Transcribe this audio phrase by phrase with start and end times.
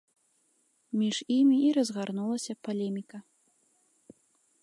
[1.01, 3.17] Між імі і разгарнулася палеміка.